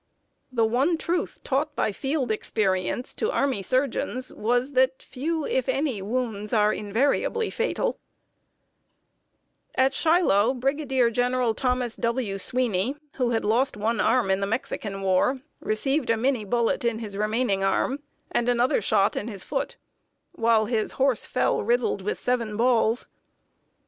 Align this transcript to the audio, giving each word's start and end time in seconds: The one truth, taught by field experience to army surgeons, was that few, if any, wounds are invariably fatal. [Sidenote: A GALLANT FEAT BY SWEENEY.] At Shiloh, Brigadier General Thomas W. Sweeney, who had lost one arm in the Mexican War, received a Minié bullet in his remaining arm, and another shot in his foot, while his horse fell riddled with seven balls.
The 0.51 0.65
one 0.65 0.97
truth, 0.97 1.43
taught 1.43 1.75
by 1.75 1.91
field 1.91 2.31
experience 2.31 3.13
to 3.13 3.29
army 3.29 3.61
surgeons, 3.61 4.33
was 4.33 4.71
that 4.71 4.99
few, 5.03 5.45
if 5.45 5.69
any, 5.69 6.01
wounds 6.01 6.53
are 6.53 6.73
invariably 6.73 7.51
fatal. 7.51 7.99
[Sidenote: 9.75 9.75
A 9.75 9.75
GALLANT 9.75 9.75
FEAT 9.75 9.75
BY 9.75 9.85
SWEENEY.] 9.85 9.85
At 10.25 10.31
Shiloh, 10.33 10.53
Brigadier 10.55 11.09
General 11.11 11.53
Thomas 11.53 11.95
W. 11.97 12.37
Sweeney, 12.39 12.95
who 13.17 13.29
had 13.29 13.45
lost 13.45 13.77
one 13.77 13.99
arm 13.99 14.31
in 14.31 14.39
the 14.39 14.47
Mexican 14.47 15.01
War, 15.03 15.41
received 15.59 16.09
a 16.09 16.15
Minié 16.15 16.49
bullet 16.49 16.83
in 16.83 16.97
his 16.97 17.15
remaining 17.15 17.63
arm, 17.63 17.99
and 18.31 18.49
another 18.49 18.81
shot 18.81 19.15
in 19.15 19.27
his 19.27 19.43
foot, 19.43 19.75
while 20.31 20.65
his 20.65 20.93
horse 20.93 21.25
fell 21.25 21.61
riddled 21.61 22.01
with 22.01 22.17
seven 22.19 22.57
balls. 22.57 23.05